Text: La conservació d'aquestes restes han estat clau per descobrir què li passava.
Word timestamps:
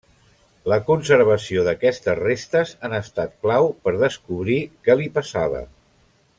La 0.71 0.77
conservació 0.87 1.65
d'aquestes 1.67 2.17
restes 2.21 2.73
han 2.89 2.97
estat 3.01 3.37
clau 3.45 3.71
per 3.85 3.95
descobrir 4.07 4.59
què 4.89 5.01
li 5.03 5.15
passava. 5.21 5.67